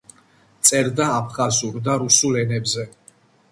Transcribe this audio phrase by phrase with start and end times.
[0.69, 2.89] წერდა აფხაზურ და რუსულ ენებზე.